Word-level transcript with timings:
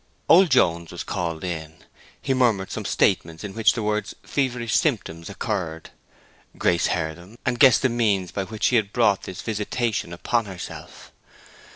Old 0.27 0.49
Jones 0.49 0.91
was 0.91 1.03
called 1.03 1.43
in; 1.43 1.75
he 2.19 2.33
murmured 2.33 2.71
some 2.71 2.85
statements 2.85 3.43
in 3.43 3.53
which 3.53 3.73
the 3.73 3.83
words 3.83 4.15
"feverish 4.23 4.73
symptoms" 4.75 5.29
occurred. 5.29 5.91
Grace 6.57 6.87
heard 6.87 7.17
them, 7.17 7.37
and 7.45 7.59
guessed 7.59 7.83
the 7.83 7.87
means 7.89 8.31
by 8.31 8.43
which 8.45 8.63
she 8.63 8.77
had 8.77 8.93
brought 8.93 9.21
this 9.21 9.43
visitation 9.43 10.11
upon 10.11 10.45
herself. 10.45 11.11